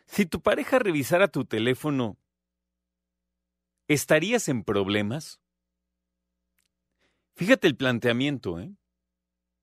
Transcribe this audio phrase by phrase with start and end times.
[0.07, 2.17] Si tu pareja revisara tu teléfono,
[3.89, 5.41] ¿estarías en problemas?
[7.35, 8.75] Fíjate el planteamiento, ¿eh?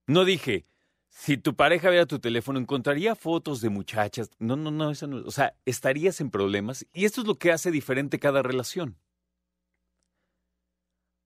[0.06, 0.66] No dije,
[1.08, 4.30] si tu pareja viera tu teléfono, encontraría fotos de muchachas.
[4.38, 5.16] No, no, no, no.
[5.26, 6.86] O sea, estarías en problemas.
[6.92, 8.98] Y esto es lo que hace diferente cada relación.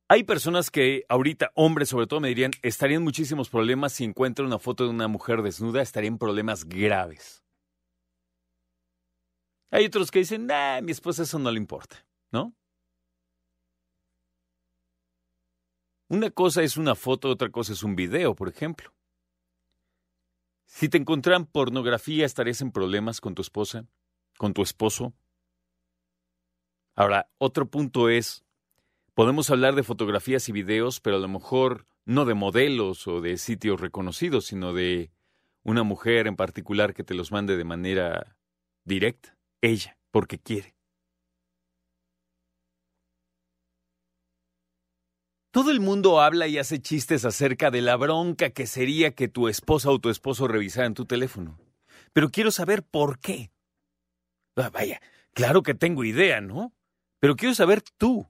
[0.08, 4.58] Hay personas que ahorita, hombres sobre todo, me dirían, estarían muchísimos problemas si encuentran una
[4.58, 7.44] foto de una mujer desnuda, estarían problemas graves.
[9.70, 12.56] Hay otros que dicen, nah, mi esposa eso no le importa, ¿no?
[16.11, 18.92] Una cosa es una foto, otra cosa es un video, por ejemplo.
[20.66, 23.86] Si te encontraran pornografía, ¿estarías en problemas con tu esposa?
[24.36, 25.14] ¿Con tu esposo?
[26.97, 28.44] Ahora, otro punto es,
[29.14, 33.38] podemos hablar de fotografías y videos, pero a lo mejor no de modelos o de
[33.38, 35.12] sitios reconocidos, sino de
[35.62, 38.36] una mujer en particular que te los mande de manera
[38.84, 40.75] directa, ella, porque quiere.
[45.53, 49.48] Todo el mundo habla y hace chistes acerca de la bronca que sería que tu
[49.48, 51.59] esposa o tu esposo revisaran tu teléfono.
[52.12, 53.50] Pero quiero saber por qué.
[54.56, 55.00] Ah, vaya,
[55.33, 56.72] claro que tengo idea, ¿no?
[57.19, 58.28] Pero quiero saber tú.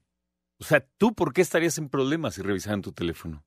[0.59, 3.45] O sea, ¿tú por qué estarías en problemas si revisaran tu teléfono?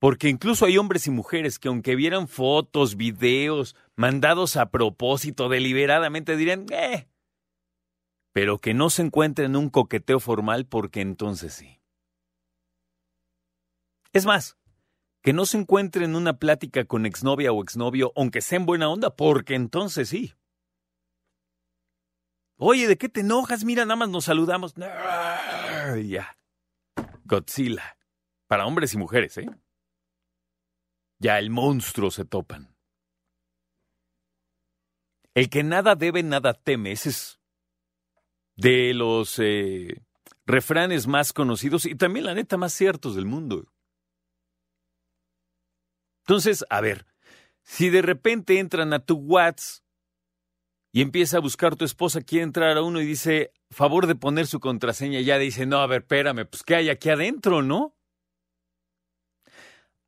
[0.00, 6.36] Porque incluso hay hombres y mujeres que aunque vieran fotos, videos, mandados a propósito, deliberadamente
[6.36, 7.08] dirían, eh,
[8.32, 11.80] pero que no se encuentre en un coqueteo formal porque entonces sí.
[14.12, 14.56] Es más,
[15.22, 18.88] que no se encuentre en una plática con exnovia o exnovio, aunque sea en buena
[18.88, 20.34] onda, porque entonces sí.
[22.56, 23.64] Oye, ¿de qué te enojas?
[23.64, 24.74] Mira, nada más nos saludamos.
[24.74, 26.36] Ya.
[27.24, 27.98] Godzilla.
[28.48, 29.48] Para hombres y mujeres, ¿eh?
[31.20, 32.74] Ya el monstruo se topan.
[35.34, 36.92] El que nada debe, nada teme.
[36.92, 37.37] Ese es
[38.58, 40.02] de los eh,
[40.44, 43.66] refranes más conocidos y también, la neta, más ciertos del mundo.
[46.26, 47.06] Entonces, a ver,
[47.62, 49.84] si de repente entran a tu WhatsApp
[50.92, 54.48] y empieza a buscar tu esposa, quiere entrar a uno y dice, favor de poner
[54.48, 57.94] su contraseña, ya dice, no, a ver, espérame, pues ¿qué hay aquí adentro, no?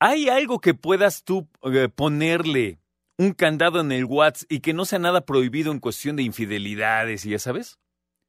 [0.01, 2.81] ¿Hay algo que puedas tú eh, ponerle
[3.17, 7.25] un candado en el WhatsApp y que no sea nada prohibido en cuestión de infidelidades
[7.25, 7.79] y ya sabes?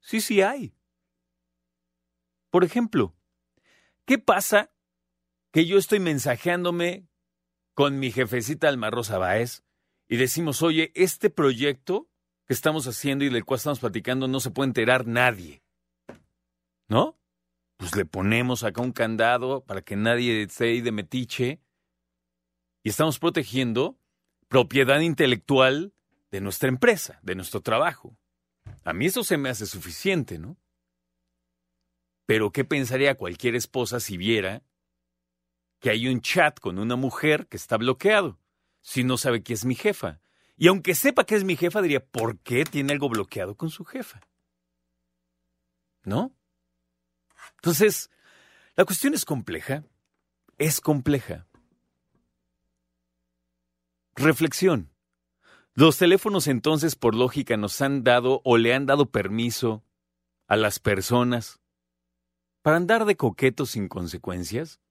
[0.01, 0.73] Sí, sí hay.
[2.49, 3.15] Por ejemplo,
[4.05, 4.71] ¿qué pasa
[5.51, 7.07] que yo estoy mensajeándome
[7.73, 9.63] con mi jefecita Alma Rosa Báez
[10.07, 12.09] y decimos, oye, este proyecto
[12.45, 15.63] que estamos haciendo y del cual estamos platicando no se puede enterar nadie?
[16.89, 17.17] ¿No?
[17.77, 21.61] Pues le ponemos acá un candado para que nadie esté ahí de metiche
[22.83, 23.97] y estamos protegiendo
[24.49, 25.93] propiedad intelectual
[26.31, 28.17] de nuestra empresa, de nuestro trabajo.
[28.83, 30.57] A mí eso se me hace suficiente, ¿no?
[32.25, 34.63] Pero ¿qué pensaría cualquier esposa si viera
[35.79, 38.39] que hay un chat con una mujer que está bloqueado,
[38.81, 40.21] si no sabe que es mi jefa?
[40.57, 43.83] Y aunque sepa que es mi jefa, diría, ¿por qué tiene algo bloqueado con su
[43.83, 44.21] jefa?
[46.03, 46.35] ¿No?
[47.55, 48.09] Entonces,
[48.75, 49.83] la cuestión es compleja,
[50.57, 51.47] es compleja.
[54.15, 54.90] Reflexión.
[55.73, 59.83] Los teléfonos entonces, por lógica, nos han dado o le han dado permiso
[60.47, 61.61] a las personas
[62.61, 64.81] para andar de coquetos sin consecuencias,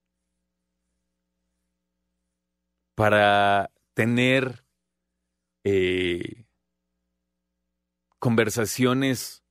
[2.94, 4.64] para tener
[5.64, 6.46] eh,
[8.18, 9.44] conversaciones,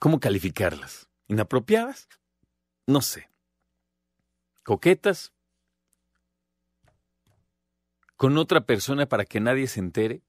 [0.00, 1.08] ¿cómo calificarlas?
[1.28, 2.08] ¿Inapropiadas?
[2.86, 3.30] No sé.
[4.64, 5.32] ¿Coquetas?
[8.20, 10.20] Con otra persona para que nadie se entere?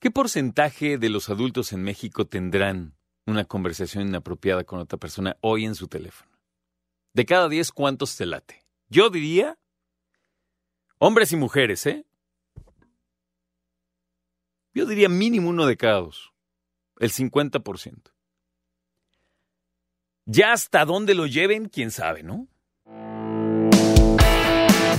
[0.00, 2.96] ¿Qué porcentaje de los adultos en México tendrán
[3.26, 6.36] una conversación inapropiada con otra persona hoy en su teléfono?
[7.14, 8.64] De cada 10, ¿cuántos te late?
[8.88, 9.56] Yo diría,
[10.98, 12.04] hombres y mujeres, ¿eh?
[14.74, 16.32] Yo diría mínimo uno de cada dos,
[16.98, 18.12] el 50%.
[20.24, 22.49] Ya hasta dónde lo lleven, quién sabe, ¿no?